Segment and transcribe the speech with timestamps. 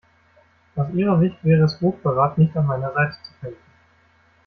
[0.75, 3.71] Aus ihrer Sicht wäre es Hochverrat nicht an meiner Seite zu kämpfen.